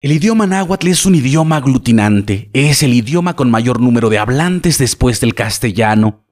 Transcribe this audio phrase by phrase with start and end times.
[0.00, 4.78] El idioma náhuatl es un idioma aglutinante, es el idioma con mayor número de hablantes
[4.78, 6.24] después del castellano.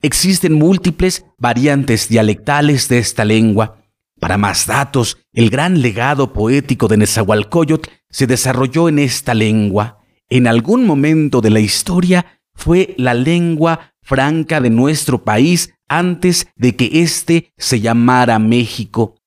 [0.00, 3.84] Existen múltiples variantes dialectales de esta lengua.
[4.18, 9.98] Para más datos, el gran legado poético de Nezahualcóyotl se desarrolló en esta lengua.
[10.30, 16.74] En algún momento de la historia fue la lengua franca de nuestro país antes de
[16.74, 19.17] que éste se llamara México.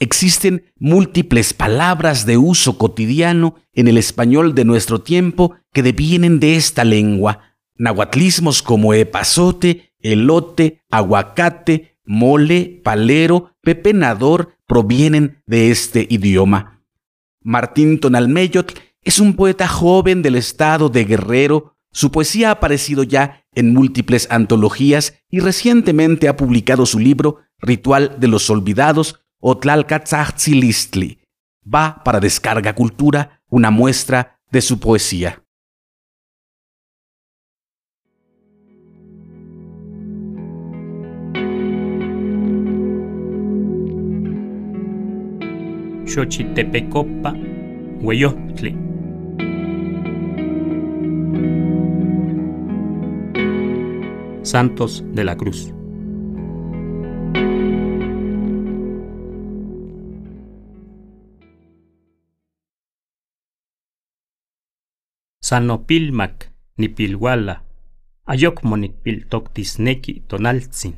[0.00, 6.54] Existen múltiples palabras de uso cotidiano en el español de nuestro tiempo que devienen de
[6.54, 7.56] esta lengua.
[7.74, 16.84] Nahuatlismos como epazote, elote, aguacate, mole, palero, pepenador provienen de este idioma.
[17.42, 21.76] Martín Tonalmeyot es un poeta joven del estado de Guerrero.
[21.90, 28.16] Su poesía ha aparecido ya en múltiples antologías y recientemente ha publicado su libro Ritual
[28.20, 31.20] de los Olvidados, Otlalcatzahtzilistli.
[31.62, 35.42] Va para Descarga Cultura una muestra de su poesía.
[46.06, 47.34] Xochitepecopa,
[48.00, 48.76] Hueyohtli.
[54.42, 55.77] Santos de la Cruz.
[65.48, 66.36] Sanopilmac
[66.78, 67.54] nipilwala,
[68.26, 70.94] ayokmo nikpiltoktisneki tonaltzin.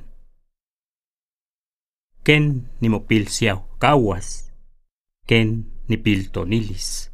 [2.24, 4.52] Ken nimopilsiaukawas,
[5.28, 7.10] ken nipiltonilis,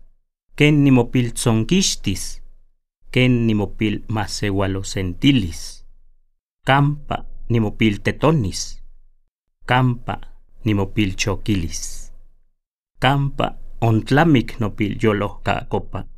[0.57, 2.43] ken nimopiltzonkixtis,
[3.13, 5.85] ken nimopilmasewalosentilis,
[6.67, 7.17] campa
[7.53, 8.83] nimopiltetonis,
[9.69, 10.17] campa
[10.65, 12.13] nimopilchoquilis,
[13.03, 13.47] campa
[13.81, 16.16] ontlamik nopilyolohkakopa.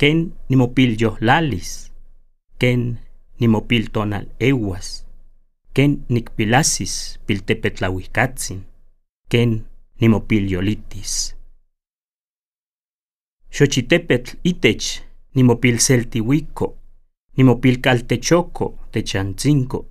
[0.00, 1.92] Ken nimopilyo lalis,
[2.58, 2.98] ken
[3.40, 5.04] nimopiltonal ewas,
[5.74, 6.94] ken nikpilasis
[7.26, 8.62] piltepetlahuicatzin,
[9.28, 9.50] ken
[10.00, 11.36] nimopilyolitis.
[13.52, 15.02] Xochitepetl itech
[15.34, 16.78] nimopilseltihuico,
[17.36, 19.84] nimopilcaltechoco techantzinco.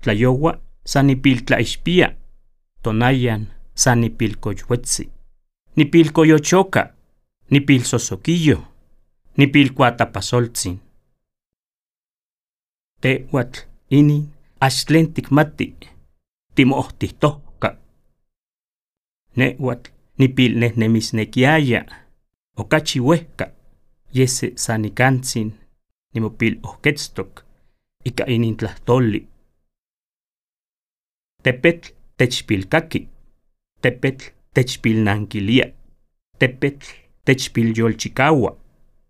[0.00, 2.16] Tlayowa sanipiltlaixpia,
[2.82, 5.10] tonayan sanipilcoyuetzi,
[5.76, 7.01] nipilcoyochoca, nipil sosoquillo,
[9.36, 10.80] nipil cuatapasoltzin.
[13.00, 14.28] Tehuatl ini
[14.60, 15.76] axtlentic mati,
[16.54, 17.76] timohtihtohka.
[19.36, 21.84] Nehuatl nipil nehnemisnequiaya,
[22.56, 23.46] okachi huehka,
[24.14, 25.52] yese sanikantzin,
[26.14, 27.44] nimopil ohketztok,
[28.04, 29.28] ika inin tlahtoli.
[31.42, 33.08] Tepetl techpilkaki,
[33.82, 34.24] tepetl
[34.54, 35.66] techpilnankilia,
[36.38, 38.56] tepetl techpilyolchikaua,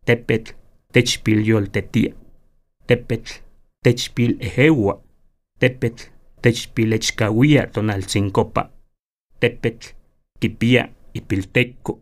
[0.06, 0.52] tepetl
[0.92, 2.14] techpilyoltetia,
[2.86, 3.32] tepetl
[3.84, 5.02] techpil ejeua,
[5.58, 6.04] tepetl
[6.42, 8.70] techpilechkauia tonaltzincopa,
[9.40, 9.88] tepetl
[10.40, 12.00] kipia ipilteco.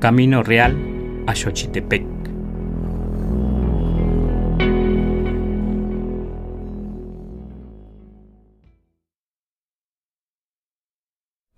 [0.00, 0.74] Camino Real
[1.26, 2.15] a Xochitepec.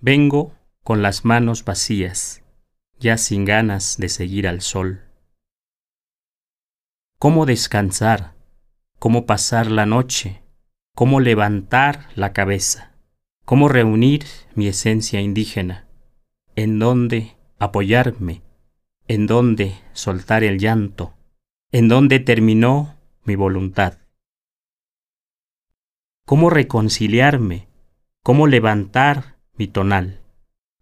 [0.00, 0.54] Vengo
[0.84, 2.44] con las manos vacías,
[3.00, 5.02] ya sin ganas de seguir al sol.
[7.18, 8.36] ¿Cómo descansar?
[9.00, 10.40] ¿Cómo pasar la noche?
[10.94, 12.92] ¿Cómo levantar la cabeza?
[13.44, 15.88] ¿Cómo reunir mi esencia indígena?
[16.54, 18.42] ¿En dónde apoyarme?
[19.08, 21.14] ¿En dónde soltar el llanto?
[21.72, 23.98] ¿En dónde terminó mi voluntad?
[26.24, 27.66] ¿Cómo reconciliarme?
[28.22, 30.20] ¿Cómo levantar mi tonal,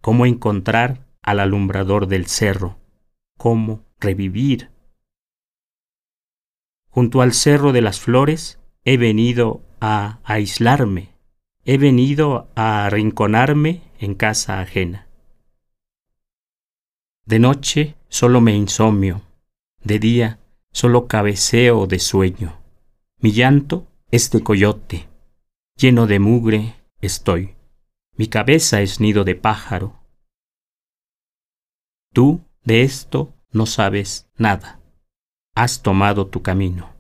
[0.01, 2.79] cómo encontrar al alumbrador del cerro,
[3.37, 4.71] cómo revivir.
[6.91, 11.15] Junto al cerro de las flores he venido a aislarme,
[11.65, 15.09] he venido a arrinconarme en casa ajena.
[17.25, 19.23] De noche solo me insomnio,
[19.83, 20.39] de día
[20.71, 22.61] solo cabeceo de sueño.
[23.19, 25.09] Mi llanto es de coyote,
[25.77, 27.56] lleno de mugre estoy.
[28.19, 30.01] Mi cabeza es nido de pájaro.
[32.15, 34.81] Tú de esto no sabes nada.
[35.55, 36.95] Has tomado tu camino.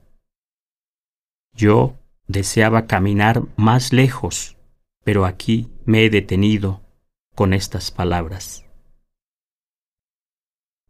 [1.54, 1.96] Yo
[2.26, 4.58] deseaba caminar más lejos,
[5.04, 6.82] pero aquí me he detenido
[7.34, 8.66] con estas palabras.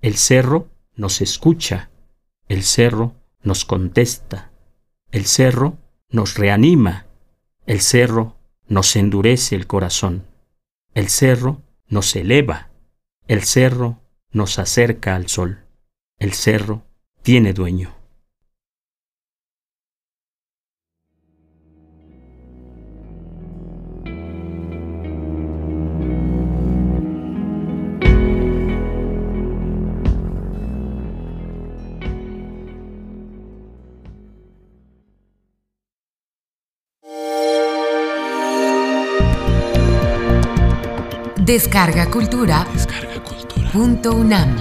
[0.01, 1.91] El cerro nos escucha,
[2.49, 4.51] el cerro nos contesta,
[5.13, 7.07] el cerro nos reanima,
[7.67, 8.36] el cerro
[8.69, 10.27] nos endurece el corazón,
[10.95, 12.71] el cerro nos eleva,
[13.29, 15.65] el cerro nos acerca al sol,
[16.19, 16.85] el cerro
[17.23, 17.96] tiene dueño.
[41.57, 42.67] Descarga Cultura.
[43.73, 44.55] Punto UNAM.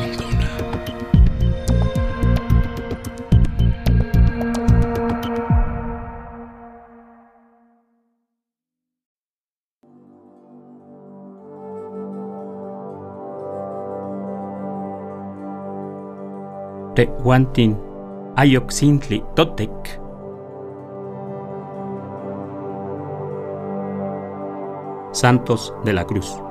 [16.95, 17.77] Tehuantin
[18.37, 19.99] Ayoxintli Totek.
[25.11, 26.44] Santos de la Cruz.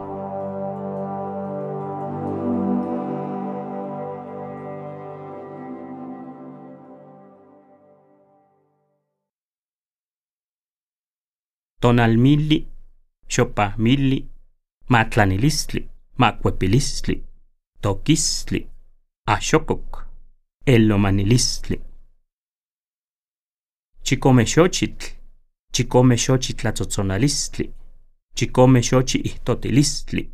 [11.85, 12.67] Tonalmili,
[13.29, 14.27] xopahmili,
[14.89, 15.87] matlanilistli,
[16.17, 17.23] macuepilistli,
[17.81, 18.61] toquistli,
[19.29, 20.07] axokok,
[20.65, 21.77] elomanilistli.
[24.03, 25.07] Chicome xochitl,
[25.71, 27.75] chicome xochitlatzotzonalistli,
[28.35, 30.33] chicome xochi ihtotilistli,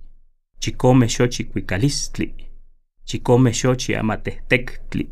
[0.60, 2.26] chicome xochi cuicalistli,
[3.02, 5.04] chicome xochi amatehtectli.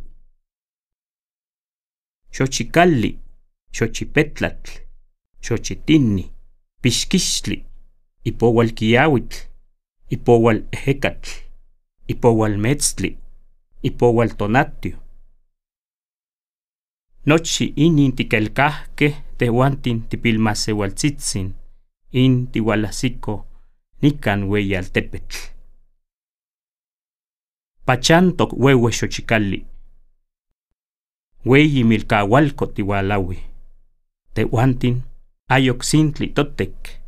[2.30, 3.10] Xochicalli,
[3.72, 4.87] xochipetlatl,
[5.42, 6.30] xochitinni,
[6.82, 7.64] pixquixtli,
[8.24, 9.36] ipowal kiawitl,
[10.10, 11.30] ipowal ejecatl,
[12.08, 13.16] ipowal metztli,
[13.82, 14.96] ipowal tonatio.
[17.26, 21.54] Nochi inin tikelkahkeh tehuantin tipilmasewaltzitzin,
[22.12, 23.46] in tihualahsiko
[24.02, 24.48] nikan
[24.78, 25.36] altepetl.
[27.84, 29.66] Pachantok wewe xochicalli.
[31.46, 33.38] Weyi milkawalko tiwalawi.
[34.34, 35.02] Tehuantin
[35.48, 37.00] ayok sintli totek,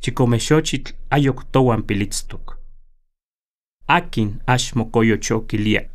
[0.00, 2.58] chikomexochitl ayok towan pilitztok.
[3.86, 5.90] Akin ashmokoyo chokilia.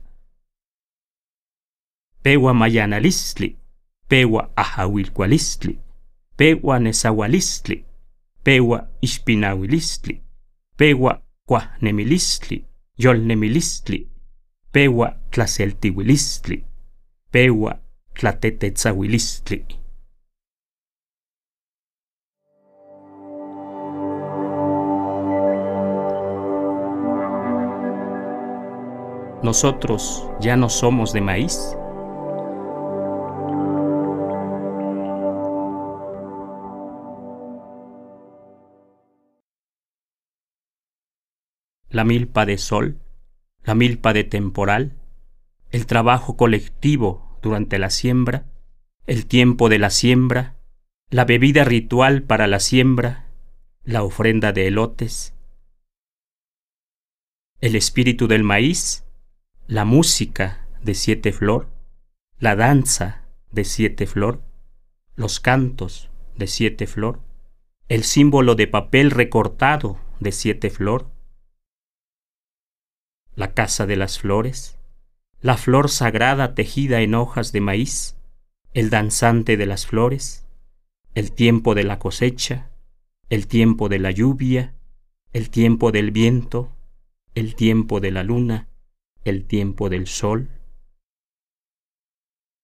[2.23, 3.57] Pewa mayanalistli,
[4.07, 5.79] pewa ahawilkualistli,
[6.37, 7.85] pewa nesawalistli,
[8.43, 10.23] pewa ispinawilistli,
[10.77, 12.65] pewa kuahnemilistli,
[12.97, 14.09] yolnemilistli,
[14.71, 16.65] pewa tlaseltiwilistli,
[17.31, 17.79] pewa
[18.13, 19.82] tlatetetzawilistli.
[29.43, 31.77] Nosotros ya no somos de maíz?
[41.89, 42.99] La milpa de sol,
[43.63, 44.97] la milpa de temporal,
[45.71, 48.45] el trabajo colectivo durante la siembra,
[49.05, 50.55] el tiempo de la siembra,
[51.09, 53.27] la bebida ritual para la siembra,
[53.83, 55.35] la ofrenda de elotes,
[57.59, 59.02] el espíritu del maíz
[59.67, 61.69] la música de siete flor,
[62.37, 64.41] la danza de siete flor,
[65.15, 67.21] los cantos de siete flor,
[67.87, 71.09] el símbolo de papel recortado de siete flor,
[73.35, 74.77] la casa de las flores,
[75.39, 78.17] la flor sagrada tejida en hojas de maíz,
[78.73, 80.45] el danzante de las flores,
[81.15, 82.69] el tiempo de la cosecha,
[83.29, 84.75] el tiempo de la lluvia,
[85.31, 86.69] el tiempo del viento,
[87.33, 88.67] el tiempo de la luna,
[89.23, 90.49] el tiempo del sol.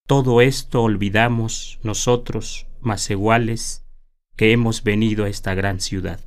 [0.08, 3.86] Todo esto olvidamos nosotros, más iguales,
[4.36, 6.20] que hemos venido a esta gran ciudad.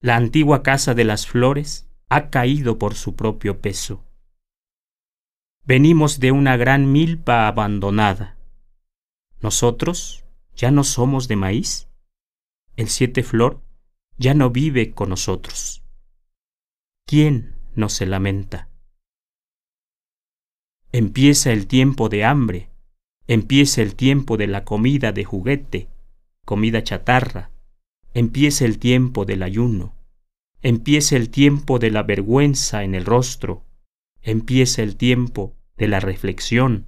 [0.00, 4.04] La antigua casa de las flores ha caído por su propio peso.
[5.64, 8.36] Venimos de una gran milpa abandonada.
[9.40, 10.24] Nosotros
[10.56, 11.88] ya no somos de maíz.
[12.76, 13.62] El siete flor
[14.18, 15.84] ya no vive con nosotros.
[17.06, 18.68] ¿Quién no se lamenta.
[20.92, 22.68] Empieza el tiempo de hambre,
[23.26, 25.88] empieza el tiempo de la comida de juguete,
[26.44, 27.50] comida chatarra,
[28.14, 29.94] empieza el tiempo del ayuno,
[30.60, 33.64] empieza el tiempo de la vergüenza en el rostro,
[34.20, 36.86] empieza el tiempo de la reflexión,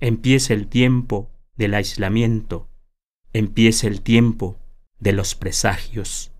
[0.00, 2.68] empieza el tiempo del aislamiento,
[3.32, 4.58] empieza el tiempo
[5.00, 6.33] de los presagios.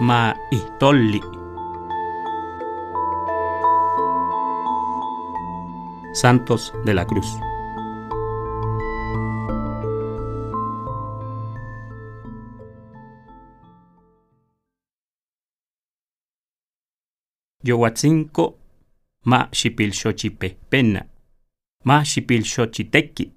[0.00, 1.20] Ma ihtolli.
[6.12, 7.38] Santos de la Cruz.
[17.62, 18.58] Yowatzinko
[19.24, 21.06] ma xipilxochipehpena,
[21.84, 23.32] ma xipilxochiteki,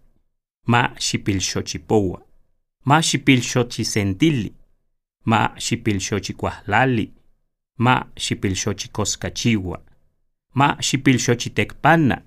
[0.67, 2.19] ma xipilxochipowa,
[2.85, 4.58] ma xipilxochisentili,
[5.29, 7.05] ma xipilxochikuahlali,
[7.85, 9.77] ma xipilxochikoskachiwa,
[10.59, 12.17] ma xipilxochitekpana,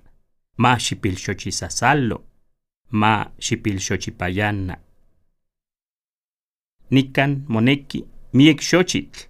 [0.62, 2.18] ma xipilxochisasalo,
[3.00, 3.12] ma
[3.44, 4.76] xipilxochipayana.
[6.94, 8.00] Nikan moneki
[8.36, 9.20] miek xochitl,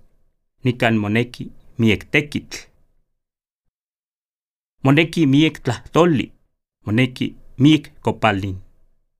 [0.64, 1.44] nikan moneki
[1.78, 2.58] miek tekitl.
[4.84, 6.32] Moneki miek tlahtoli,
[6.86, 7.26] moneki
[7.62, 8.58] miek kopalin,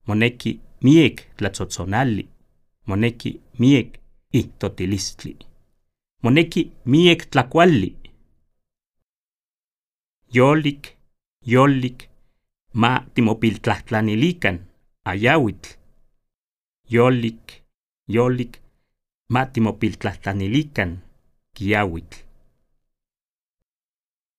[0.07, 2.25] moneki miek tlatzotzonali,
[2.87, 4.02] moneki miek
[4.33, 5.37] ihtotilistli.
[6.23, 7.95] Moneki miek tlakuali.
[10.33, 10.97] Yolik,
[11.45, 12.09] yolik,
[12.73, 14.59] ma timopiltlahtlanilikan,
[15.05, 15.69] ayawitl.
[16.89, 17.63] Yolik,
[18.07, 18.61] yolik,
[19.29, 21.01] ma timopiltlahtlanilikan,
[21.53, 22.17] kiawitl.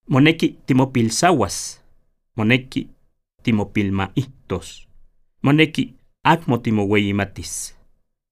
[0.08, 1.82] Moneki timopilsawas,
[2.36, 2.88] moneki
[3.42, 4.88] timopilmaihtos,
[5.42, 7.76] moneki akmo timoweimatis.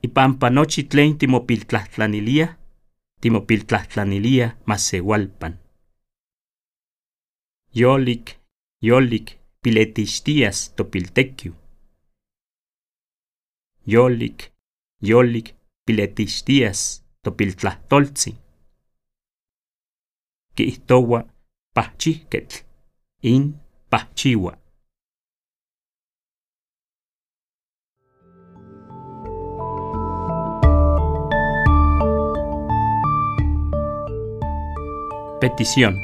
[0.02, 2.56] Ipampa nochi tlen timopiltlahtlaniliah,
[3.20, 5.58] timopiltlahtlaniliah masewalpan.
[7.74, 8.40] Yolik,
[8.82, 11.54] yolik, piletixtias topiltekiu.
[13.86, 14.52] Yolik,
[15.00, 15.54] yolik,
[15.86, 18.36] piletixtias topiltlahtoltzin.
[20.54, 21.24] Kihtowa
[21.74, 22.56] pahchihketl,
[23.22, 23.54] in
[23.90, 24.61] pahchiwa.
[35.42, 36.00] Petición.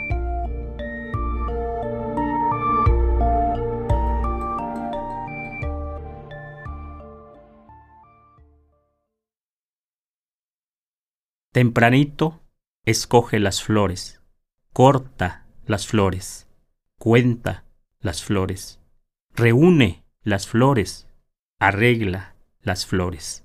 [11.53, 12.41] Tempranito
[12.85, 14.21] escoge las flores,
[14.73, 16.49] corta las flores,
[16.99, 17.63] cuenta
[18.01, 18.81] las flores,
[19.37, 21.07] reúne las flores,
[21.61, 23.45] arregla las flores,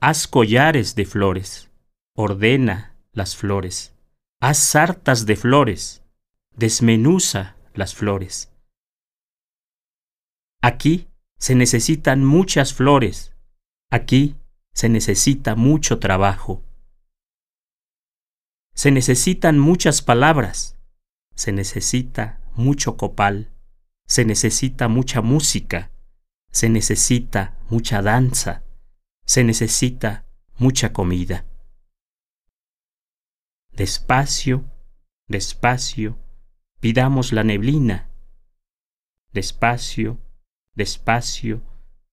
[0.00, 1.70] haz collares de flores,
[2.14, 3.94] ordena las flores,
[4.40, 6.02] haz sartas de flores,
[6.56, 8.50] desmenuza las flores.
[10.62, 13.34] Aquí se necesitan muchas flores,
[13.90, 14.36] aquí
[14.72, 16.62] se necesita mucho trabajo.
[18.74, 20.78] Se necesitan muchas palabras,
[21.34, 23.50] se necesita mucho copal,
[24.06, 25.90] se necesita mucha música,
[26.50, 28.64] se necesita mucha danza,
[29.26, 30.24] se necesita
[30.56, 31.49] mucha comida.
[33.80, 34.70] Despacio,
[35.26, 36.18] despacio,
[36.80, 38.10] pidamos la neblina.
[39.32, 40.18] Despacio,
[40.76, 41.62] despacio,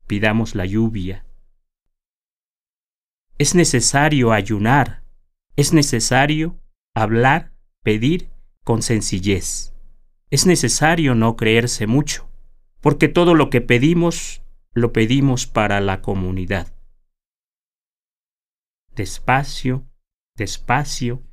[0.08, 1.26] pidamos la lluvia.
[3.38, 5.04] Es necesario ayunar,
[5.58, 6.58] es necesario
[6.96, 7.52] hablar,
[7.84, 8.30] pedir
[8.64, 9.74] con sencillez.
[10.30, 12.30] Es necesario no creerse mucho,
[12.80, 16.74] porque todo lo que pedimos lo pedimos para la comunidad.
[18.96, 19.86] Despacio,
[20.38, 21.27] despacio,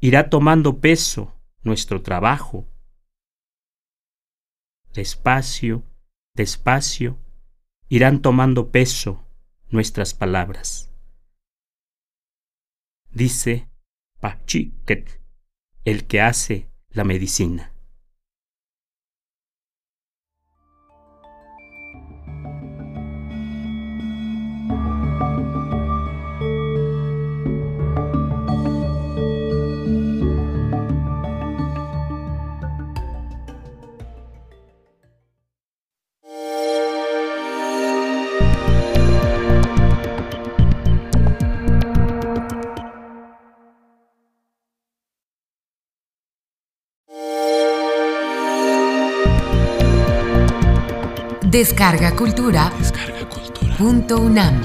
[0.00, 2.66] irá tomando peso nuestro trabajo.
[4.94, 5.84] Despacio,
[6.34, 7.18] despacio,
[7.88, 9.24] irán tomando peso
[9.68, 10.90] nuestras palabras.
[13.12, 13.68] Dice
[14.20, 15.20] Pachiket,
[15.84, 17.69] el que hace la medicina.
[51.60, 52.72] Descarga Cultura.
[53.76, 54.62] Punto UNAM.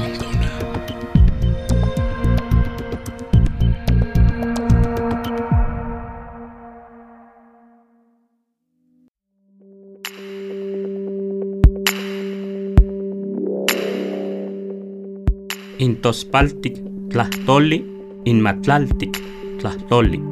[15.79, 17.85] Intospaltic tlahtoli,
[18.23, 19.21] inmatlaltic
[19.59, 20.23] tlahtoli.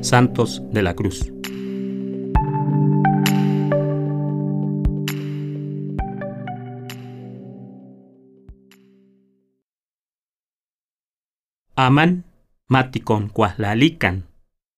[0.00, 1.37] Santos de la Cruz.
[11.78, 12.24] Aman
[12.70, 14.24] matikon kuahlalikan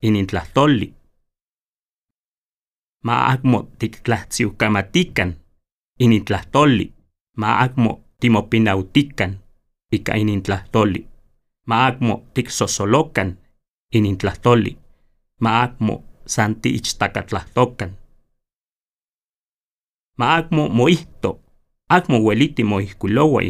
[0.02, 0.94] inintlahtoli.
[3.04, 5.36] Ma akmo tiktlahtziukamatikan
[6.00, 6.92] inintlahtoli.
[7.36, 9.40] Ma akmo timopinautikan
[9.92, 11.08] ika inintlahtoli.
[11.66, 13.38] Ma akmo tiksosolokan
[13.94, 14.78] inintlahtoli.
[15.40, 17.96] Ma akmo santi ichtakatlahtokkan.
[20.18, 21.40] Ma akmo moihto,
[21.88, 23.42] akmo weliti moihkulowa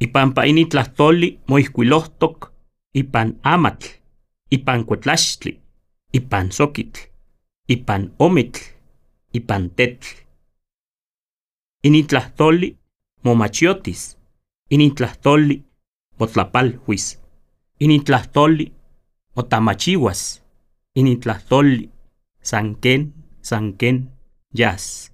[0.00, 0.08] inintlahtoli.
[0.08, 2.52] Ipampa inintlahtoli moihkulohtok
[2.94, 3.86] ipan amatl,
[4.50, 5.60] ipan kuetlaxtli,
[6.12, 7.00] ipan sokitl,
[7.68, 8.60] ipan omitl,
[9.32, 10.06] ipan tetl.
[11.84, 12.76] Inintlahtoli
[13.24, 14.16] momachiotis,
[14.70, 15.62] inintlahtoli
[16.18, 17.18] motlapalhuis,
[17.80, 18.72] inintlahtoli
[19.36, 20.42] motamachiwas,
[20.94, 21.90] inintlahtoli
[22.42, 24.10] sanken, sanken,
[24.54, 25.12] yas.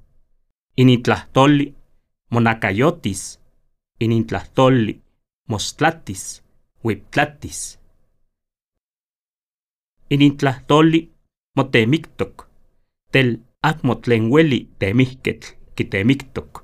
[0.76, 1.74] Inintlahtoli
[2.30, 3.38] monacayotis,
[4.00, 5.02] inintlahtoli
[5.48, 6.42] mostlatis,
[6.84, 7.78] huiptlatis.
[10.10, 11.12] Inintlahtoli
[11.56, 12.46] motemictoc,
[13.12, 16.62] tel akmo tlen ueli temihketl kitemictoc.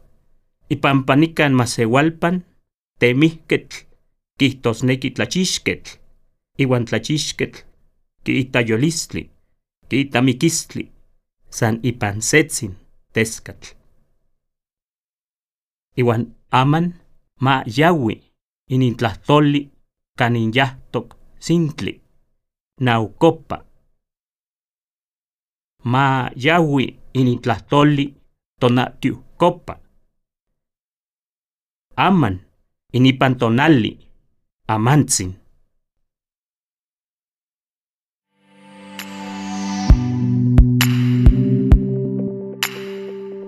[0.71, 2.45] Ipampanikan masewalpan,
[2.99, 3.77] temihketl
[4.39, 5.91] kihtosneki tlachixketl,
[6.59, 7.59] iwan tlachixketl
[8.25, 9.31] kiita yolistli,
[9.89, 10.91] kiita mikistli,
[11.51, 12.77] san ipan setsin
[13.13, 13.75] teskatl.
[15.97, 17.02] Iwan aman
[17.43, 18.23] ma yawi
[18.71, 19.71] inintlahtoli
[20.19, 22.01] kanin yahtok sintli,
[22.81, 23.67] naukopa.
[25.85, 28.15] Ma yawi inintlahtoli
[28.61, 29.75] tonatiu kopa.
[31.97, 32.41] Aman
[32.93, 33.99] inipan tonali
[34.69, 35.35] amantsin.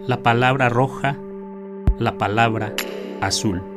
[0.09, 1.15] La palabra roja,
[1.99, 2.75] la palabra
[3.21, 3.74] azul.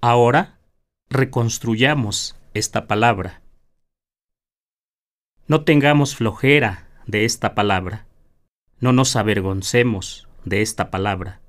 [0.00, 0.58] Ahora
[1.08, 3.42] reconstruyamos esta palabra.
[5.46, 8.06] No tengamos flojera de esta palabra.
[8.78, 11.40] No nos avergoncemos de esta palabra.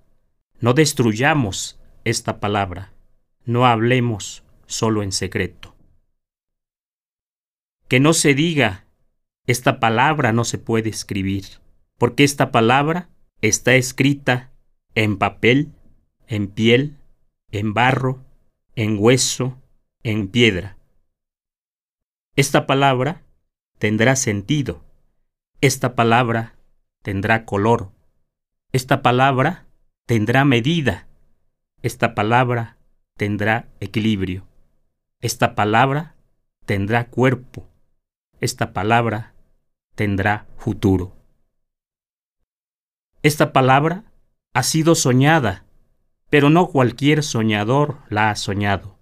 [0.61, 2.93] No destruyamos esta palabra.
[3.43, 5.75] No hablemos solo en secreto.
[7.89, 8.85] Que no se diga,
[9.45, 11.45] esta palabra no se puede escribir,
[11.97, 13.09] porque esta palabra
[13.41, 14.51] está escrita
[14.95, 15.73] en papel,
[16.27, 16.97] en piel,
[17.51, 18.26] en barro,
[18.77, 19.59] en hueso,
[20.03, 20.77] en piedra.
[22.35, 23.23] Esta palabra
[23.79, 24.85] tendrá sentido.
[25.61, 26.55] Esta palabra
[27.01, 27.91] tendrá color.
[28.71, 29.65] Esta palabra
[30.05, 31.07] tendrá medida.
[31.81, 32.77] Esta palabra
[33.17, 34.47] tendrá equilibrio.
[35.21, 36.15] Esta palabra
[36.67, 37.67] tendrá cuerpo.
[38.41, 39.33] Esta palabra
[39.95, 41.17] tendrá futuro.
[43.23, 44.03] Esta palabra
[44.53, 45.65] ha sido soñada
[46.29, 48.97] pero no cualquier soñador la ha soñado,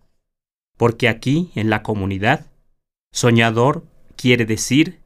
[0.78, 2.52] porque aquí, en la comunidad,
[3.12, 5.02] soñador quiere decir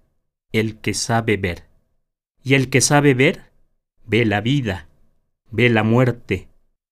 [0.51, 1.69] el que sabe ver.
[2.41, 3.51] Y el que sabe ver,
[4.05, 4.89] ve la vida,
[5.51, 6.49] ve la muerte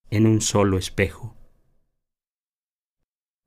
[0.09, 1.35] en un solo espejo.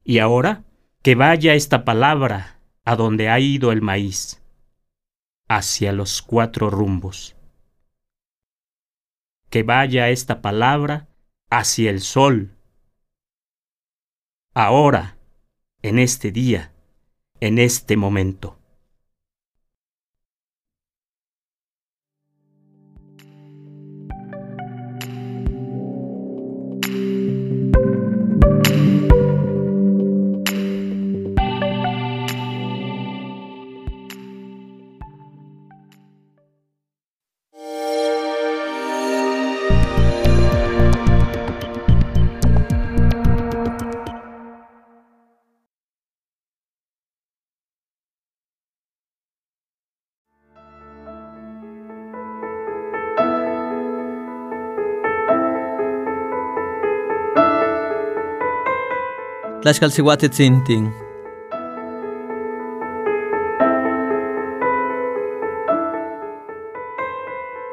[0.02, 0.64] Y ahora,
[1.02, 4.42] que vaya esta palabra a donde ha ido el maíz,
[5.48, 7.36] hacia los cuatro rumbos.
[9.50, 11.09] Que vaya esta palabra
[11.50, 12.56] hacia el sol.
[14.54, 15.18] Ahora,
[15.82, 16.72] en este día,
[17.40, 18.59] en este momento.
[59.70, 60.90] Tlaxcalcihuatitzintin.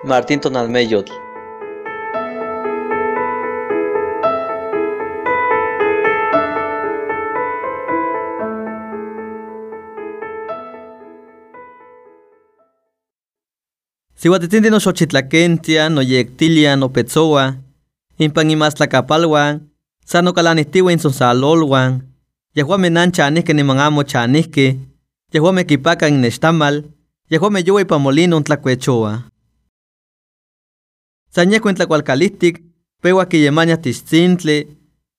[0.06, 1.12] Martín Tonalmeyotl.
[14.14, 17.56] Sihuatitzintin no xochitlakentia, no yectilia, no petzoa,
[18.20, 19.72] impan imastlacapalhuan,
[20.08, 22.02] sano kalanihtiwin son salolwan,
[22.56, 24.80] yahuame nan chanihke ni mangamo chanihke,
[25.34, 26.84] yahuame kipakan nextamal,
[27.30, 29.24] Yahuame yuwa ipa molino tlacuechoa.
[31.30, 32.64] Sañeco en tlacualcalistic,
[33.02, 34.68] pewa tiscintle,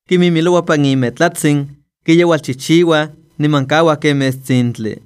[0.06, 5.02] que mimiloa pan imetlatzin, que lleva chichiwa, ni mancawa que mescintle.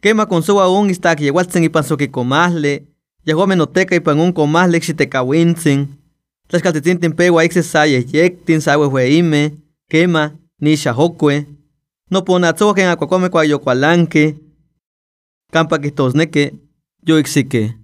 [0.00, 2.86] Quema con su aún istak yehuatzin ipan soquicomahle,
[3.26, 5.88] Yahuame noteca ipan un comahle xitecawintzin,
[6.48, 9.52] tlaxcaltitzintin pewa ixe saye yectin sawe hueime,
[9.90, 11.46] quema, ni xahocue,
[12.10, 14.36] no ponatzoquen acuacome cuayocualanque,
[15.52, 16.54] campa quitosneque,
[17.02, 17.74] yo ixique.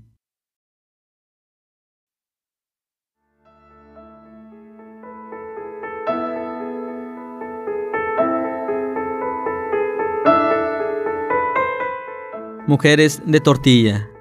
[12.66, 14.11] Mujeres de tortilla.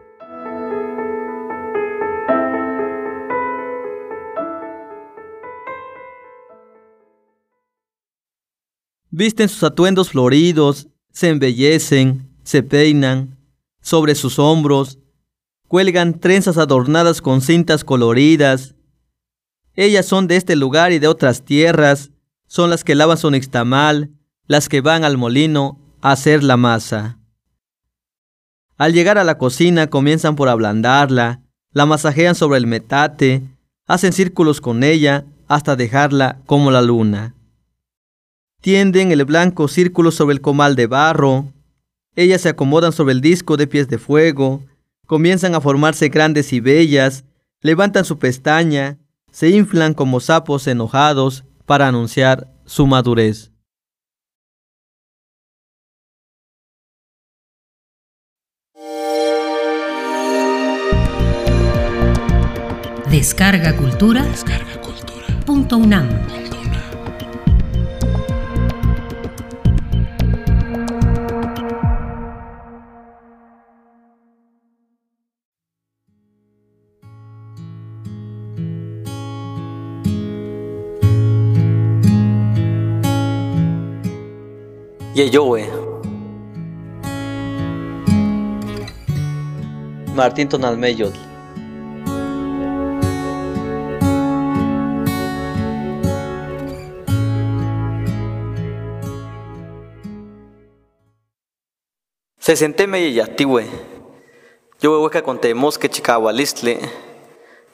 [9.14, 13.38] Visten sus atuendos floridos, se embellecen, se peinan,
[13.82, 15.00] sobre sus hombros,
[15.68, 18.74] cuelgan trenzas adornadas con cintas coloridas.
[19.76, 22.12] Ellas son de este lugar y de otras tierras,
[22.48, 24.12] son las que lavan su nixtamal,
[24.48, 27.20] las que van al molino a hacer la masa.
[28.78, 31.42] Al llegar a la cocina comienzan por ablandarla,
[31.74, 33.44] la masajean sobre el metate,
[33.88, 37.36] hacen círculos con ella hasta dejarla como la luna.
[38.62, 41.52] Tienden el blanco círculo sobre el comal de barro.
[42.16, 44.64] Ellas se acomodan sobre el disco de pies de fuego,
[45.08, 47.26] comienzan a formarse grandes y bellas,
[47.62, 49.00] levantan su pestaña,
[49.32, 53.52] se inflan como sapos enojados para anunciar su madurez.
[63.10, 64.24] Descarga Cultura.
[64.24, 65.26] Descarga Cultura.
[65.46, 66.41] Punto UNAM.
[85.22, 85.70] Yeyowe.
[90.16, 91.20] Martín Tonalmeyotl.
[102.40, 103.68] Se senteme y yatiwe.
[104.80, 106.80] Yo hueca contemos que chicahualistle.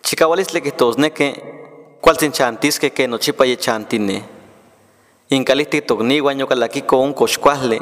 [0.03, 1.41] Chicahualistle que tosneque.
[2.01, 4.36] Cual sin chantisque que no chipa y chantine.
[5.29, 7.81] Incalisti togniwa ñokalakiko un cochcuasle.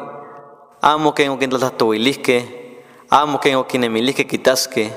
[0.82, 2.84] Amo que en oquintlatatuilisque.
[3.10, 4.92] Amo que en oquinemilisque quitasque.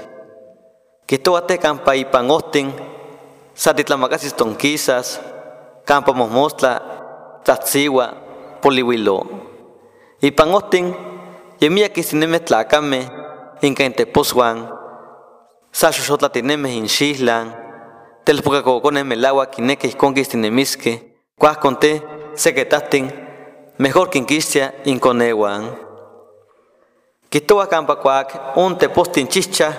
[1.04, 2.72] Quitoate campa y panostin.
[3.52, 5.20] Satitlamakasis tonquisas.
[5.84, 7.40] Campa mosmostla.
[7.44, 8.14] Tatsiwa.
[8.62, 9.26] Polihuilo.
[10.22, 10.96] Y panostin.
[11.60, 13.10] Yemia kisineme tlacame.
[13.60, 14.72] Inca inteposwan.
[15.70, 17.54] Saxoxotla tineme inxislan.
[18.24, 21.14] Telpocacocones melagua quineque isconquistinemisque.
[22.38, 23.10] Sequetatin,
[23.78, 25.76] mejor quinquistia inconeguan.
[27.28, 29.74] Quitoa campa cuac, un tepostin chicha,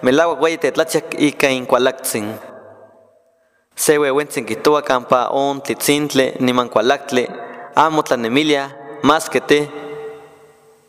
[0.00, 2.38] melagua guay tetlachak ika incualaxin.
[3.74, 7.26] Sewe wentzin quitoa campa un titzintle niman cualactle,
[7.74, 9.68] amo tlanemilia, más que te,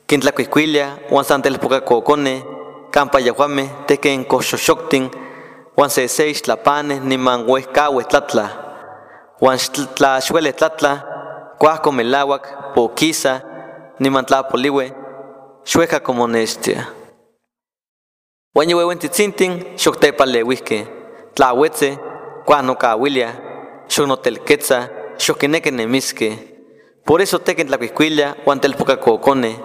[0.06, 2.46] quintlacuicuilia, uan santelpoca cocone,
[2.92, 5.10] campa yahuame, tequen coxoxoctin,
[5.76, 8.48] uan se seis tlapane, niman huescaue tlatla,
[9.42, 9.58] uan
[9.96, 11.15] tlaxuele tlatla,
[11.58, 13.44] cuasco melawak, poquisa,
[14.00, 14.94] nimantlapoliwe,
[15.66, 16.90] xueja como nestia.
[18.54, 20.88] Wan yewewen titzintin, xoktepalewihke,
[21.34, 22.00] tlawetze,
[22.46, 23.36] cuano kawilia,
[23.90, 26.30] xonotelquetza, xoqueneque nemiske.
[27.06, 29.60] Por eso tequen tlacuicuilia, wan telpoca cocone,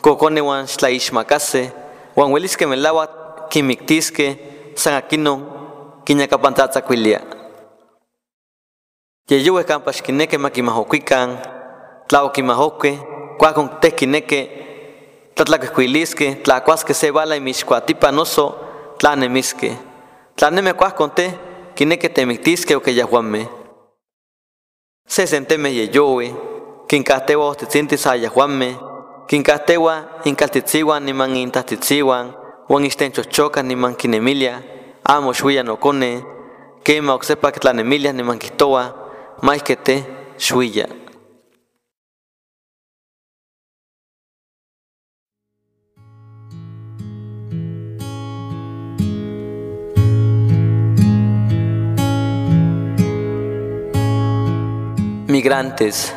[0.00, 1.72] cocone wan xtlaixmacase,
[2.14, 7.33] wan huelisque melawak, quimictisque, san aquino, quiñacapantatzacuilia.
[9.26, 11.40] Yeyowe campa xquineque maquimajocuican,
[12.08, 12.98] tlaoquimajoque,
[13.38, 18.54] cuacon tequineque, tlatlacuisque, tlacuasque se bala y mixcuatipa noso,
[18.98, 19.78] tlanemisque.
[20.36, 21.32] Tlaneme cuacon te,
[21.74, 23.48] quineque temictisque o que yahuame.
[25.06, 26.34] Se senteme yeyowe,
[26.86, 28.76] quincatewa ostitzintis a yahuame,
[29.26, 32.36] quincatewa incaltitziwan niman intastitziwan,
[32.68, 34.62] wan ixtenchochoca niman quinemilia,
[35.02, 36.26] amo xuya nocone,
[36.84, 39.03] quema oxepa tlanemilia niman quitoa,
[39.42, 40.88] más que te suya.
[55.26, 56.14] Migrantes.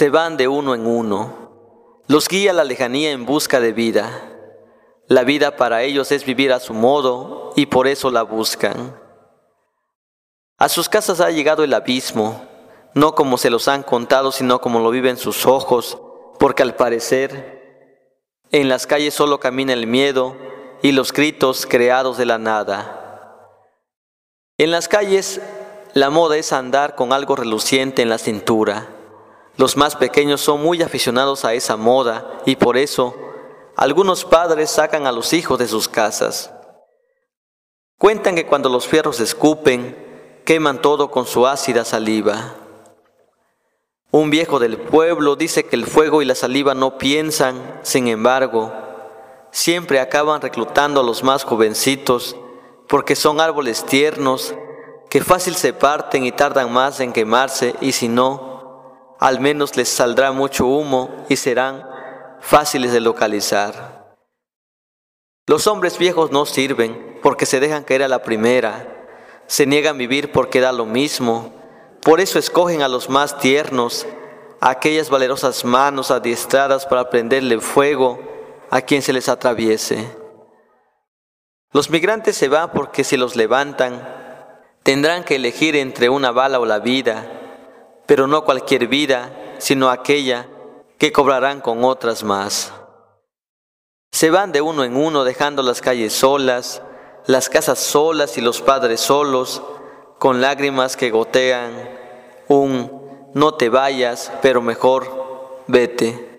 [0.00, 2.00] Se van de uno en uno.
[2.06, 4.08] Los guía la lejanía en busca de vida.
[5.08, 8.98] La vida para ellos es vivir a su modo y por eso la buscan.
[10.56, 12.46] A sus casas ha llegado el abismo,
[12.94, 15.98] no como se los han contado, sino como lo viven sus ojos,
[16.38, 17.98] porque al parecer
[18.52, 20.34] en las calles solo camina el miedo
[20.80, 23.66] y los gritos creados de la nada.
[24.56, 25.42] En las calles
[25.92, 28.96] la moda es andar con algo reluciente en la cintura.
[29.56, 33.14] Los más pequeños son muy aficionados a esa moda y por eso
[33.76, 36.52] algunos padres sacan a los hijos de sus casas.
[37.98, 42.54] Cuentan que cuando los fierros escupen, queman todo con su ácida saliva.
[44.10, 48.72] Un viejo del pueblo dice que el fuego y la saliva no piensan, sin embargo,
[49.52, 52.36] siempre acaban reclutando a los más jovencitos
[52.88, 54.54] porque son árboles tiernos
[55.08, 58.49] que fácil se parten y tardan más en quemarse y si no,
[59.20, 61.88] al menos les saldrá mucho humo y serán
[62.40, 64.16] fáciles de localizar.
[65.46, 68.96] Los hombres viejos no sirven porque se dejan caer a la primera
[69.50, 71.52] se niegan a vivir porque da lo mismo.
[72.02, 74.06] Por eso escogen a los más tiernos,
[74.60, 78.20] aquellas valerosas manos adiestradas para prenderle fuego
[78.70, 80.16] a quien se les atraviese.
[81.72, 84.06] Los migrantes se van porque si los levantan,
[84.84, 87.39] tendrán que elegir entre una bala o la vida,
[88.10, 90.48] pero no cualquier vida, sino aquella
[90.98, 92.72] que cobrarán con otras más.
[94.10, 96.82] Se van de uno en uno dejando las calles solas,
[97.26, 99.62] las casas solas y los padres solos,
[100.18, 101.70] con lágrimas que gotean,
[102.48, 106.29] un no te vayas, pero mejor vete.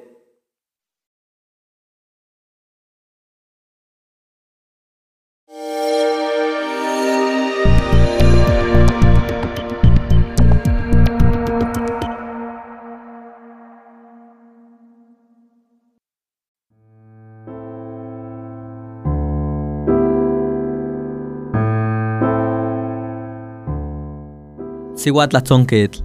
[25.02, 26.04] Sihuatlatzonquetl.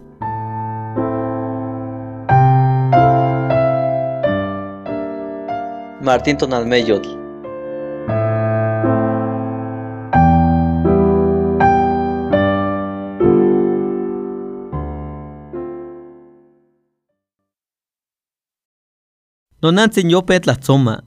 [6.01, 7.11] Martín Tonalmeyotl.
[19.61, 21.05] Nonantzin yope tlahtzoma,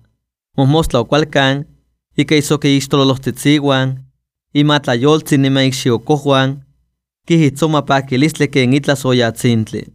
[0.55, 1.67] momostla ocualcan,
[2.15, 4.11] y que hizo que istolo los tetziwan,
[4.53, 6.68] y matlayoltzin nima ixiocojuan,
[7.29, 9.93] quihitzoma paquilistle que en itla soyatzintli.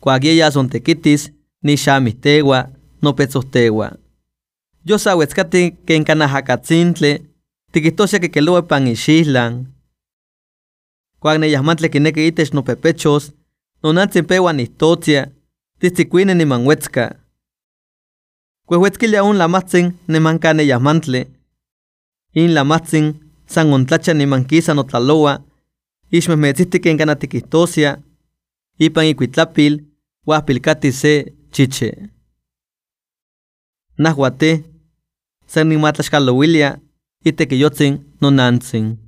[0.00, 2.70] Cuaguilla son tequitis, ni xamitewa,
[3.02, 3.98] no petzohtewa.
[4.84, 7.12] Yo sawetzcati que en canajacatzintli,
[7.72, 9.74] tiquitosia que queloe pan ixislan.
[11.20, 13.34] Cuagneyasmantle que neque itex no pepechos,
[13.82, 15.32] no nantzin pewa ni totia,
[15.80, 17.20] tisticuine ni manhuetzca.
[18.64, 21.28] Cuehuetzquilia un la matzin ne mancane yasmantle.
[22.32, 24.72] In la matzin san ontlacha ni manquisa
[26.08, 27.98] no tlaloa, ixmehmetzihtiken kana tikihtosia,
[28.80, 29.78] ipan ikuitlapil,
[30.26, 31.92] huahpilkati se chiche.
[33.98, 34.64] Nahuate,
[35.46, 36.78] san nimatlaxkalouilia,
[37.24, 38.98] itekiyotzin nonantzin.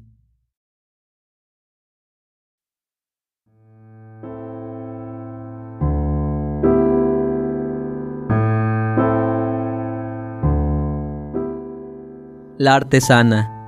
[12.59, 13.61] La artesana.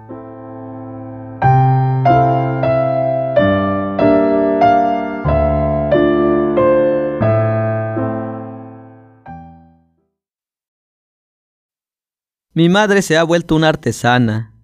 [12.55, 14.55] Mi madre se ha vuelto una artesana.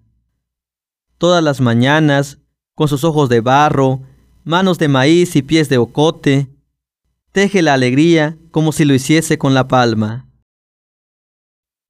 [1.17, 2.37] Todas las mañanas,
[2.75, 4.01] con sus ojos de barro,
[4.43, 6.49] manos de maíz y pies de ocote,
[7.31, 10.29] teje la alegría como si lo hiciese con la palma.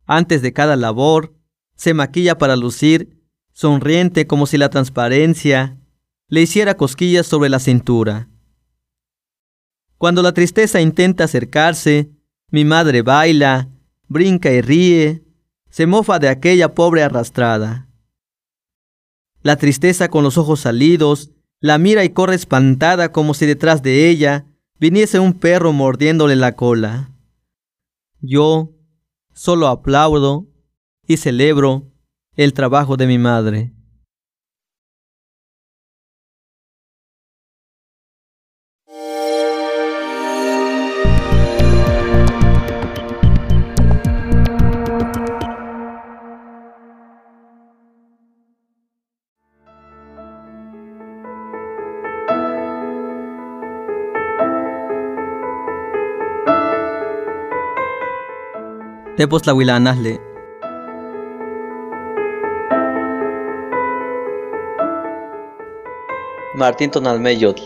[0.06, 1.36] Antes de cada labor,
[1.76, 5.78] se maquilla para lucir, sonriente como si la transparencia
[6.30, 8.30] le hiciera cosquillas sobre la cintura.
[9.98, 12.10] Cuando la tristeza intenta acercarse,
[12.52, 13.68] mi madre baila,
[14.08, 15.29] brinca y ríe,
[15.70, 17.88] se mofa de aquella pobre arrastrada.
[19.42, 24.10] La tristeza con los ojos salidos, la mira y corre espantada como si detrás de
[24.10, 24.46] ella
[24.80, 27.12] viniese un perro mordiéndole la cola.
[28.22, 28.72] Yo
[29.34, 30.48] solo aplaudo
[31.08, 31.92] y celebro
[32.36, 33.74] el trabajo de mi madre.
[59.20, 60.18] Tepos la huilanasle.
[66.56, 67.64] Martín Tonalmeyotl.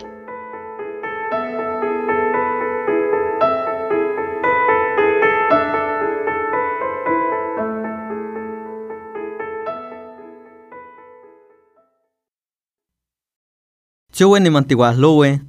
[14.11, 15.39] Chuwe ni mantihuahlowe,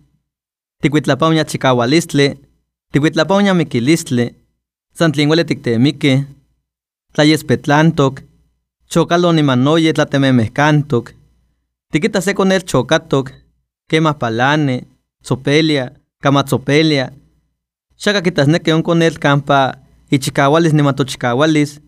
[0.82, 2.40] ticuitlapauña chicawalistle,
[2.92, 4.43] ticuitlapauña miquilistle,
[4.94, 6.26] santlinguele tictemike,
[7.12, 8.22] tlayespetlantoc,
[8.86, 11.12] chocalo ni manoye tlatememehcantoc,
[11.90, 13.32] tiquita se con el chocatoc,
[13.88, 14.86] quema palane,
[15.22, 17.12] sopelia, camatzopelia,
[17.96, 19.78] xaca quitasneque on con el campa
[20.10, 21.80] ichicahualis ni matochicahualis,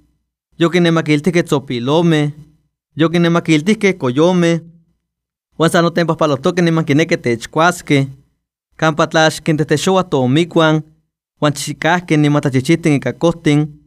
[0.58, 2.34] yo que tzopilome,
[2.94, 4.62] yo que coyome,
[5.58, 8.08] Wan sa no tempas pa los toques ni manquineque te chcuasque.
[8.76, 9.56] Campa tlash quien
[11.40, 13.80] Wan chichicasque ni matachichitin y cacostin.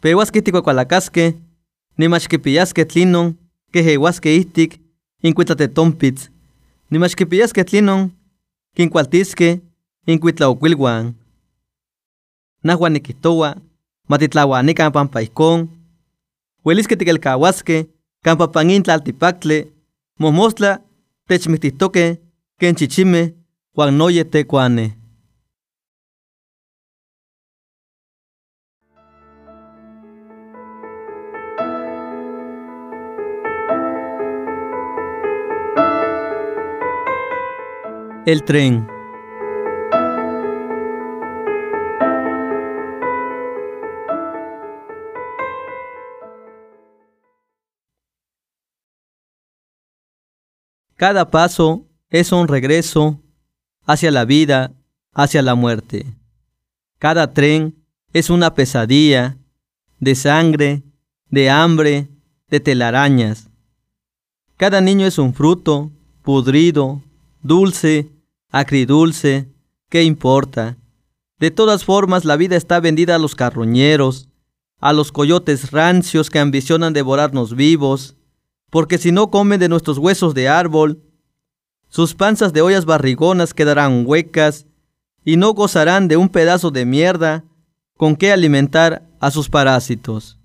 [0.00, 1.36] Pewas que tico cualacasque.
[1.96, 3.36] Ni mach que pillasque tlinon.
[3.72, 4.80] Que heguasque istic.
[5.22, 6.30] Incuitlate tompitz.
[6.90, 8.12] Ni mach que pillasque tlinon.
[8.74, 9.60] Que incualtisque.
[10.06, 11.14] Incuitla oquilguan.
[12.62, 13.56] Nahuan nikitowa.
[14.08, 15.70] Matitlahuani campan paicón.
[16.64, 17.88] Huelisque tiquelcahuasque.
[18.22, 19.72] Campa pangintla altipactle.
[20.18, 20.82] Momostla,
[21.26, 22.20] techmictihtoque,
[22.58, 23.34] ken chichime,
[23.74, 24.96] huan noye tecuane.
[38.24, 38.86] El tren.
[50.94, 53.20] Cada paso es un regreso
[53.86, 54.70] hacia la vida,
[55.12, 56.06] hacia la muerte.
[57.00, 57.74] Cada tren
[58.12, 59.36] es una pesadilla
[59.98, 60.84] de sangre,
[61.28, 62.06] de hambre,
[62.48, 63.48] de telarañas.
[64.56, 65.90] Cada niño es un fruto,
[66.22, 67.02] pudrido,
[67.42, 68.10] dulce,
[68.50, 69.48] agridulce,
[69.88, 70.78] ¿qué importa?
[71.38, 74.28] De todas formas, la vida está vendida a los carroñeros,
[74.80, 78.16] a los coyotes rancios que ambicionan devorarnos vivos,
[78.70, 81.02] porque si no comen de nuestros huesos de árbol,
[81.88, 84.66] sus panzas de ollas barrigonas quedarán huecas
[85.24, 87.44] y no gozarán de un pedazo de mierda
[87.96, 90.38] con que alimentar a sus parásitos.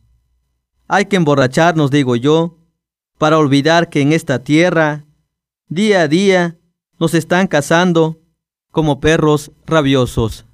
[0.87, 2.57] Hay que emborracharnos, digo yo,
[3.17, 5.05] para olvidar que en esta tierra,
[5.67, 6.56] día a día,
[6.99, 8.17] nos están cazando
[8.71, 10.45] como perros rabiosos.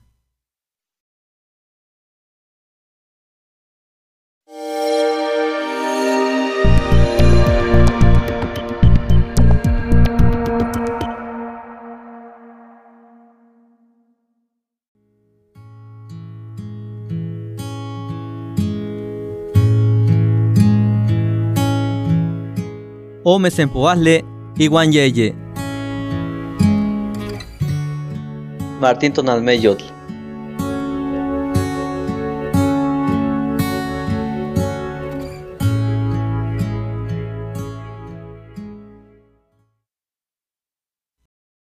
[23.25, 24.25] Ome Sempoasle
[24.57, 25.42] Iguan Yeye.
[28.83, 29.85] Martín Tonalmeyotl.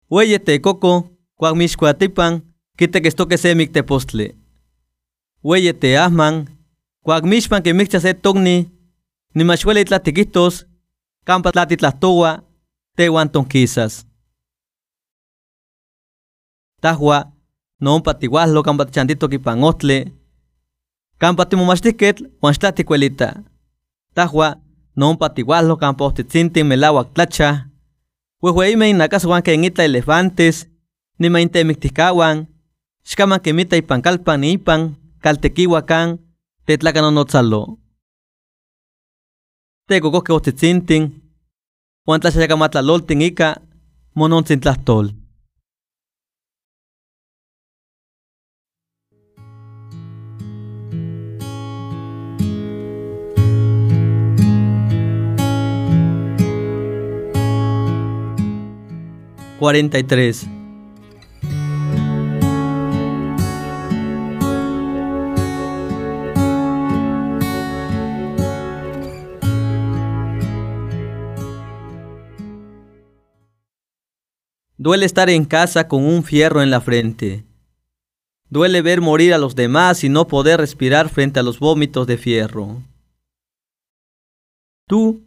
[0.08, 2.44] Hueye te coco, cuagmixcuatipan,
[2.76, 4.36] quite que estoque se micte postle.
[5.42, 6.60] Hueye te asman,
[7.00, 8.70] cuagmixpan que mixta se togni,
[9.34, 10.68] ni machuele tlatiquitos,
[11.24, 12.44] campa tlatitlastowa,
[12.94, 14.09] tehuan tonquisas.
[16.80, 17.32] Tahua,
[17.80, 20.12] non patihuaslo campa chantito kipanotle,
[21.18, 23.28] campa timomachtiquetl, huan xtlaticuelita.
[24.14, 24.56] Tahua,
[24.96, 27.70] non patihuaslo campa ohtitzintin melauac tlacha,
[28.42, 30.68] Huehueime inacasuan que itla elefantes,
[31.18, 32.48] ni maintemicticahuan,
[33.04, 36.18] xcaman quemita ipan calpan ni ipan, caltequihuacan,
[36.64, 37.78] tetlacanonotzalo.
[39.86, 41.22] Tecocoque ohtitzintin,
[42.06, 43.60] huan tlaxayacamatlaloltin ica,
[44.14, 45.19] monontzintlahtol.
[59.60, 60.46] Cuarenta y tres.
[74.78, 77.44] Duele estar en casa con un fierro en la frente.
[78.48, 82.16] Duele ver morir a los demás y no poder respirar frente a los vómitos de
[82.16, 82.82] fierro.
[84.86, 85.20] Tú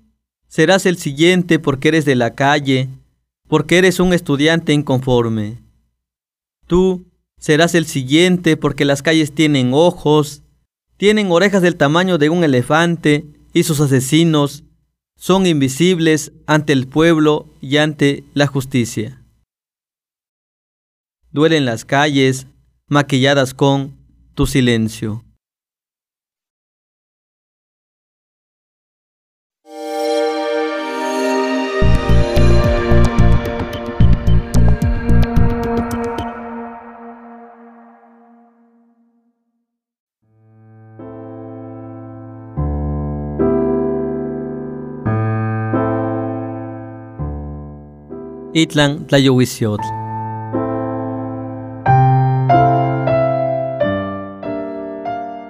[0.48, 2.90] serás el siguiente porque eres de la calle,
[3.54, 5.62] porque eres un estudiante inconforme.
[6.66, 7.06] Tú
[7.38, 10.42] serás el siguiente porque las calles tienen ojos,
[10.98, 14.64] tienen orejas del tamaño de un elefante y sus asesinos
[15.16, 19.22] son invisibles ante el pueblo y ante la justicia.
[21.30, 22.48] Duelen las calles
[22.88, 23.96] maquilladas con
[24.34, 25.23] tu silencio.
[48.56, 49.82] Itlan Tlayohuisiotl.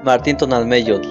[0.06, 1.10] Martín Tonalmeyotl.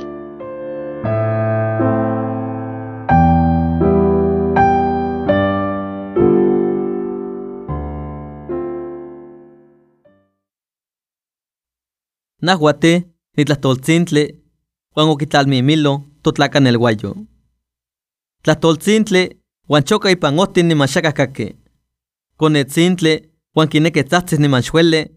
[12.41, 14.41] Nahuate, Nitlatolcintle,
[14.95, 17.17] Juan Oquitalmimilo, Totlacan el Guayo.
[18.41, 21.62] Tlatolcintle, Huanchoca y Pangotin ni Machacacaque.
[22.37, 25.13] Con etzintle, Juan Quineque Tzaztes ni Manchuele,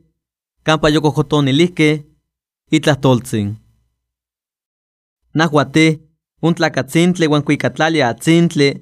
[0.64, 2.06] Campa Yocojotonilique,
[2.70, 3.60] y Tlahtoltzin.
[5.34, 6.02] Nahuate,
[6.42, 8.82] un tlacatzintle, Juan Cuicatlalia atzintle,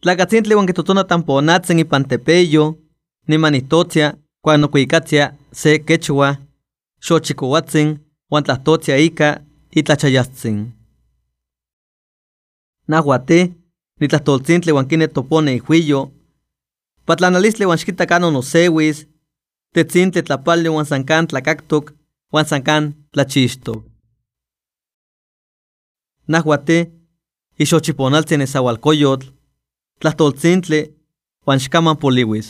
[0.00, 2.78] Tlacatzintle, Juan Quetotona Tamponatzen y Pantepeyo,
[3.26, 6.40] ni Manitotia, Juan Cuicatia, se Quechua,
[7.00, 10.74] Xochicoatzin, Juan Tlahtotia Ica, y Tlachayatzin.
[12.86, 13.54] Nahuate,
[13.98, 16.12] ni Tlahtoltzintle, Juan Quine Topone y Huillo,
[17.10, 18.98] Patlanalistle wan xquitacano nosewis,
[19.74, 21.90] tetzintle tlapali wan sankan tlacactoc,
[22.32, 23.82] wan sankan tlachixtoc.
[26.28, 26.78] Nahuate,
[27.58, 29.26] ixochiponaltze nezahualcoyotl,
[30.00, 30.80] tlahtoltzintle,
[31.46, 32.48] wan xcaman poliwis.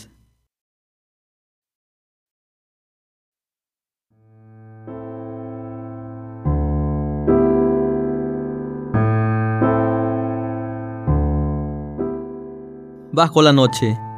[13.17, 14.10] Bajo la noche.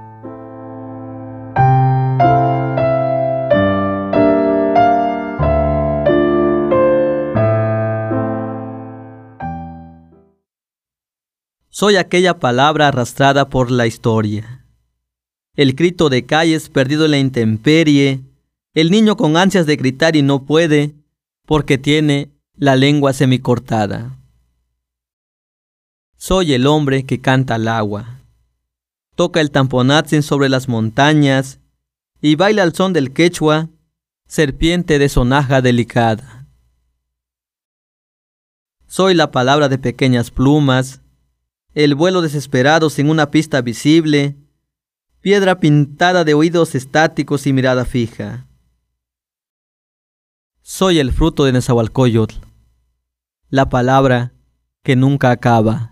[11.82, 14.64] Soy aquella palabra arrastrada por la historia.
[15.56, 18.20] El grito de calles perdido en la intemperie,
[18.72, 20.94] el niño con ansias de gritar y no puede
[21.44, 24.16] porque tiene la lengua semicortada.
[26.16, 28.20] Soy el hombre que canta al agua.
[29.16, 31.58] Toca el tamponatzen sobre las montañas
[32.20, 33.70] y baila al son del quechua,
[34.28, 36.46] serpiente de sonaja delicada.
[38.86, 41.01] Soy la palabra de pequeñas plumas,
[41.74, 44.36] el vuelo desesperado sin una pista visible,
[45.20, 48.46] piedra pintada de oídos estáticos y mirada fija.
[50.60, 52.36] Soy el fruto de Nezahualcóyotl,
[53.48, 54.32] la palabra
[54.82, 55.91] que nunca acaba.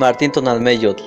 [0.00, 1.04] Martín Tonalmeyotl.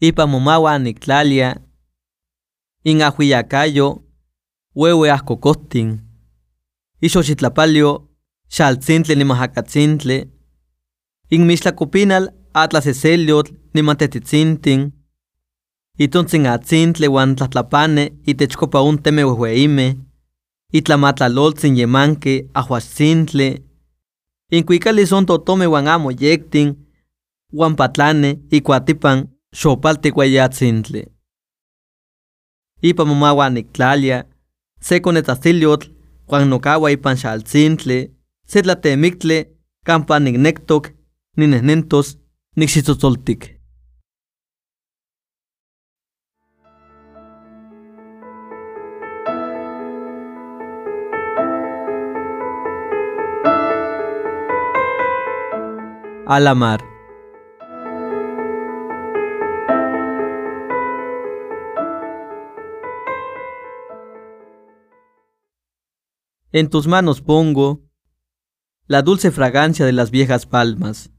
[0.00, 1.60] Ipamumawa Nictlalia,
[2.84, 4.02] Inahuiyacayo,
[4.74, 6.00] Huehue Ascocostin,
[7.00, 8.08] Ixoxitlapalio,
[8.48, 10.28] Xaltzintle Nimahacatzintle,
[11.30, 12.86] Inmixtlacopinal Atlas
[13.72, 14.92] Eseliotl nimantetitzintin,
[15.98, 16.46] itontzin
[17.08, 19.96] wan tlatlapane itechkopa un teme wehueime,
[20.72, 23.62] itlamatlaloltzin yemanke ahuaxtzintle,
[24.50, 26.76] inkuikali son totome wan amo yektin,
[27.52, 31.06] wan patlane ikuatipan xopalte guayatzintle.
[32.82, 34.24] Ipa mamawa niktlalia,
[34.80, 35.88] se konetzaziliotl,
[36.28, 38.10] wan nokawa ipan xaltzintle,
[38.46, 39.46] se tlatemiktle,
[39.86, 40.90] kampa nignektok,
[41.36, 42.18] ninehnentos,
[42.56, 43.51] nixitzotzoltik.
[56.34, 56.82] A la mar.
[66.52, 67.82] En tus manos pongo
[68.86, 71.10] la dulce fragancia de las viejas palmas,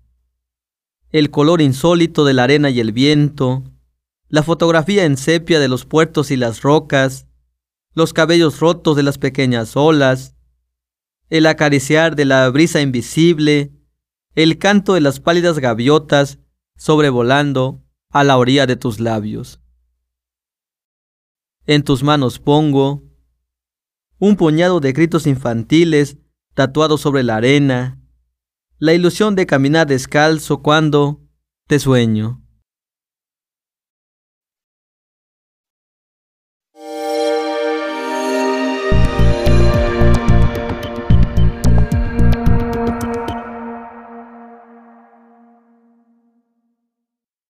[1.09, 3.63] el color insólito de la arena y el viento,
[4.29, 7.27] la fotografía en sepia de los puertos y las rocas,
[7.93, 10.35] los cabellos rotos de las pequeñas olas,
[11.29, 13.71] el acariciar de la brisa invisible,
[14.35, 16.39] el canto de las pálidas gaviotas
[16.75, 19.59] sobrevolando a la orilla de tus labios.
[21.65, 23.03] En tus manos pongo
[24.19, 26.17] un puñado de gritos infantiles
[26.53, 28.01] tatuados sobre la arena,
[28.77, 31.21] la ilusión de caminar descalzo cuando
[31.67, 32.42] te sueño.